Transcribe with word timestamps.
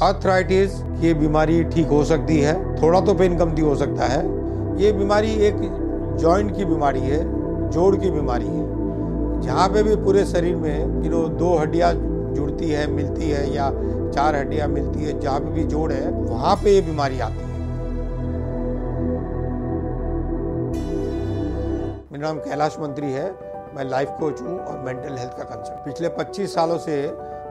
Arthritis 0.00 0.72
ये 1.00 1.12
बीमारी 1.14 1.62
ठीक 1.64 1.86
हो 1.86 2.04
सकती 2.04 2.38
है, 2.40 2.54
थोड़ा 2.76 3.00
तो 3.00 3.14
पेन 3.14 3.36
कमती 3.38 3.62
हो 3.62 3.74
सकता 3.76 4.06
है। 4.06 4.20
ये 4.82 4.92
बीमारी 4.92 5.32
एक 5.46 5.56
जॉइंट 6.20 6.56
की 6.56 6.64
बीमारी 6.64 7.00
है, 7.00 7.18
जोड़ 7.70 7.96
की 7.96 8.10
बीमारी 8.10 8.46
है। 8.46 9.40
जहाँ 9.40 9.68
पे 9.68 9.82
भी 9.82 9.96
पूरे 9.96 10.24
शरीर 10.24 10.56
में 10.56 11.04
यू 11.04 11.10
नो 11.10 11.26
दो 11.28 11.56
हड्डियाँ 11.58 11.92
जुड़ती 12.34 12.70
है, 12.70 12.86
मिलती 12.86 13.30
है 13.30 13.54
या 13.54 13.70
चार 14.10 14.36
हड्डियाँ 14.36 14.68
मिलती 14.68 15.04
है, 15.04 15.18
जहाँ 15.20 15.40
भी 15.44 15.64
जोड़ 15.64 15.92
है, 15.92 16.10
वहाँ 16.10 16.56
पे 16.56 16.74
ये 16.74 16.80
बीमारी 16.80 17.20
आती 17.20 17.42
है। 17.42 17.50
मेरा 22.12 22.26
नाम 22.26 22.38
कैलाश 22.38 22.76
मंत्री 22.80 23.12
है, 23.12 23.30
मैं 23.76 23.84
लाइफ 23.90 24.08
कोच 24.20 24.40
हूँ 24.40 24.58
और 24.58 24.78
मेंटल 24.78 25.16
हेल्थ 25.18 25.36
का 25.38 25.44
कंसल्ट 25.44 25.84
पिछले 25.84 26.08
25 26.08 26.54
सालों 26.54 26.78
से 26.78 26.96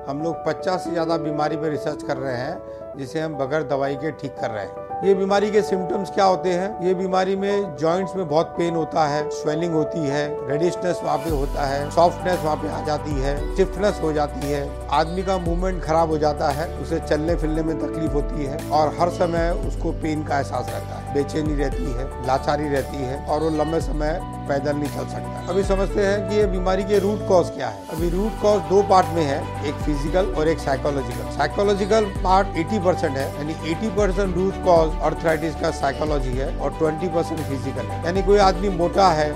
हम 0.08 0.22
लोग 0.24 0.36
50 0.46 0.84
से 0.84 0.92
ज़्यादा 0.92 1.18
बीमारी 1.18 1.58
पर 1.58 1.70
रिसर्च 1.70 2.04
कर 2.04 2.18
रहे 2.18 2.38
हैं, 2.38 2.62
जिसे 2.98 3.20
हम 3.20 3.36
बगैर 3.38 3.64
दवाई 3.64 3.96
के 3.96 4.12
ठीक 4.12 4.32
कर 4.32 4.50
रहे 4.52 4.64
हैं। 4.64 4.90
ये 5.04 5.14
बीमारी 5.16 5.50
के 5.52 5.62
सिम्टम्स 5.62 6.10
क्या 6.10 6.26
होते 6.26 6.50
हैं? 6.50 6.86
ये 6.86 6.94
बीमारी 6.94 7.36
में 7.36 7.76
जॉइंट्स 7.78 8.16
में 8.16 8.28
बहुत 8.28 8.54
पेन 8.58 8.76
होता 8.76 9.06
है 9.08 9.30
स्वेलिंग 9.32 9.74
होती 9.74 10.00
है 10.00 10.24
रेडिशनेस 10.48 11.00
वहाँ 11.04 11.18
पे 11.18 11.30
होता 11.30 11.66
है 11.66 11.90
सॉफ्टनेस 11.92 12.40
वहाँ 12.40 12.56
पे 12.56 12.70
आ 12.70 12.84
जाती 12.86 13.12
है 13.22 13.36
स्टिफनेस 13.54 14.00
हो 14.04 14.12
जाती 14.14 14.52
है। 14.52 14.68
आदमी 14.92 15.24
का 15.24 15.38
मूवमेंट 15.38 15.82
खराब 15.84 16.10
हो 16.10 16.18
जाता 16.18 16.50
है, 16.50 16.68
उसे 16.80 17.00
चलने 17.00 17.36
फिरने 17.36 17.64
में 17.64 17.78
तकलीफ़ 17.80 18.12
होती 18.12 18.46
है 18.46 18.58
और 18.72 18.96
हर 19.00 19.10
समय 19.12 19.50
उसको 19.68 19.92
पेन 20.02 20.24
का 20.24 20.38
एहसास 20.38 20.70
रहता 20.70 20.96
है। 20.96 21.14
बेचैनी 21.14 21.56
रहती 21.56 21.92
है, 21.94 22.06
लाचारी 22.28 22.70
रहती 22.70 22.98
है 22.98 23.26
और 23.26 23.42
वो 23.42 23.50
लंबे 23.58 23.80
समय 23.82 24.20
पैदल 24.50 24.76
नहीं 24.76 24.90
चल 24.90 25.08
सकता। 25.08 25.46
अभी 25.50 25.64
समझते 25.64 26.06
हैं 26.06 26.30
कि 26.30 26.36
ये 26.36 26.46
बीमारी 26.48 26.84
के 26.84 27.00
रूट 27.00 27.28
कॉज 27.28 27.50
क्या 27.50 27.68
है। 27.68 27.88
अभी 27.92 28.10
रूट 28.10 28.42
कॉज 28.42 28.62
दो 28.70 28.82
पार्ट 28.90 29.08
में 29.16 29.24
है, 29.24 29.40
एक 29.68 29.76
फ़िज़िकल 29.92 30.26
और 30.40 30.48
एक 30.48 30.60
साइकोलॉजिकल 30.60 31.30
साइकोलॉजिकल 31.38 32.06
पार्ट 32.24 32.48
80 32.58 32.80
परसेंट 32.84 33.18
है, 33.18 33.26
यानी 33.36 33.54
80 33.74 33.90
परसेंट 33.96 34.36
रूट 34.36 34.64
कॉज 34.66 34.92
अर्थराइटिस 35.04 35.56
का 35.56 35.72
साइकोलॉजी 35.80 36.32
है 36.32 36.48
और 36.58 36.72
20 36.74 37.10
परसेंट 37.16 37.40
फ़िज़िकल 37.40 37.88
है. 37.88 38.04
यानी 38.06 38.22
कोई 38.24 38.38
आदमी 38.40 38.70
मोटा 38.78 39.08
है 39.12 39.32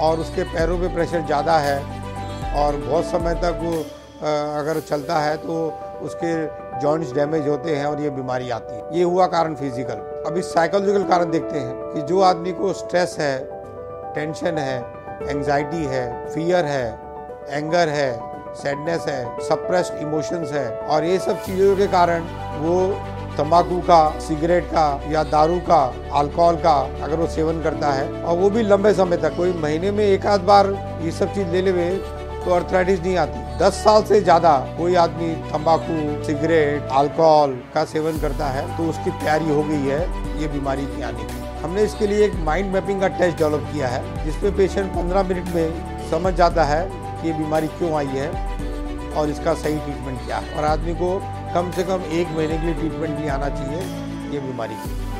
और 0.00 0.20
उसके 0.20 0.44
पैरों 0.52 0.78
पे 0.78 0.88
प्रेशर 0.94 1.24
ज़्यादा 1.26 1.58
है 1.58 1.78
और 2.56 2.76
बहुत 2.78 3.04
समय 3.06 3.34
तक 3.42 3.58
वो 3.62 3.72
अगर 4.60 4.80
चलता 4.88 5.18
है 5.18 5.36
तो 5.36 5.58
उसके 6.04 6.32
जॉइंट्स 6.80 7.12
डैमेज 7.14 7.48
होते 7.48 7.76
हैं 7.76 7.84
और 7.86 8.00
ये 8.02 8.10
बीमारी 8.10 8.50
आती 8.50 8.74
है. 8.74 8.82
ये 8.92 9.02
हुआ 9.04 9.26
कारण 9.26 9.54
फ़िज़िकल 9.54 10.02
अब 10.26 10.36
इस 10.38 10.52
साइकोलॉजिकल 10.54 11.04
कारण 11.08 11.30
देखते 11.30 11.58
हैं 11.58 11.92
कि 11.94 12.02
जो 12.08 12.20
आदमी 12.22 12.52
को 12.52 12.72
स्ट्रेस 12.72 13.16
है 13.20 13.36
टेंशन 14.14 14.58
है 14.58 14.78
एंजाइटी 15.30 15.84
है 15.86 16.04
फियर 16.28 16.64
है 16.66 16.86
एंगर 17.48 17.88
है 17.88 18.10
सैडनेस 18.56 19.04
है 19.08 19.24
सप्रेस्ड 19.40 20.02
इमोशंस 20.02 20.52
है, 20.52 20.68
और 20.68 21.04
ये 21.04 21.18
सब 21.18 21.42
चीज़ों 21.44 21.76
के 21.76 21.86
कारण 21.88 22.22
वो 22.60 22.76
तंबाकू 23.36 23.78
का, 23.80 24.18
सिगरेट 24.20 24.64
का 24.66 25.00
या 25.10 25.22
दारू 25.26 25.58
का 25.68 25.82
अल्कोहल 26.18 26.56
का 26.62 26.72
अगर 27.04 27.16
वो 27.16 27.26
सेवन 27.28 27.62
करता 27.62 27.92
है, 27.92 28.10
और 28.22 28.36
वो 28.38 28.50
भी 28.50 28.62
लंबे 28.62 28.92
समय 28.94 29.16
तक, 29.16 29.36
कोई 29.36 29.52
महीने 29.54 29.90
में 29.90 30.04
एक 30.04 30.26
आध 30.26 30.40
बार 30.46 30.66
ये 31.02 31.10
सब 31.12 31.34
चीज़ 31.34 31.48
ले 31.48 31.62
ले 31.62 31.90
तो 32.40 32.50
अर्थराइटिस 32.50 33.00
नहीं 33.00 33.16
आती। 33.18 33.38
दस 33.58 33.74
साल 33.84 34.02
से 34.04 34.20
ज़्यादा 34.20 34.56
कोई 34.78 34.94
आदमी 34.96 35.34
तंबाकू, 35.50 36.24
सिगरेट 36.24 36.88
अल्कोहल 36.92 37.52
का 37.74 37.84
सेवन 37.86 38.18
करता 38.20 38.46
है 38.48 38.64
तो 38.76 38.88
उसकी 38.90 39.10
तैयारी 39.12 39.50
हो 39.50 39.62
गई 39.62 39.86
है, 39.86 40.00
ये 40.40 40.48
बीमारी 40.48 40.86
की 40.86 41.02
आने 41.02 41.24
की। 41.24 41.48
हमने 41.62 41.82
इसके 41.84 42.06
लिए 42.06 42.24
एक 42.24 42.34
माइंड 42.44 42.72
मैपिंग 42.74 43.00
का 43.00 43.08
टेस्ट 43.18 43.38
डेवलप 43.38 43.68
किया 43.72 43.88
है, 43.88 44.24
जिसमें 44.24 44.56
पेशेंट 44.56 44.92
15 44.94 45.28
मिनट 45.28 45.54
में 45.54 46.08
समझ 46.10 46.34
जाता 46.34 46.64
है 46.64 46.82
कि 47.20 47.28
ये 47.28 47.34
बीमारी 47.34 47.66
क्यों 47.68 47.92
आई 47.94 48.06
है 48.06 48.28
और 49.12 49.30
इसका 49.30 49.54
सही 49.54 49.78
ट्रीटमेंट 49.78 50.24
क्या 50.26 50.36
है? 50.36 50.54
और 50.54 50.64
आदमी 50.64 50.94
को 50.94 51.10
कम 51.54 51.70
से 51.70 51.82
कम 51.84 52.02
एक 52.12 52.28
महीने 52.28 52.58
के 52.58 52.66
लिए 52.66 52.74
ट्रीटमेंट 52.74 53.18
भी 53.18 53.28
आना 53.28 53.48
चाहिए, 53.48 53.80
ये 54.32 54.40
बीमारी 54.40 54.74
की। 54.74 55.19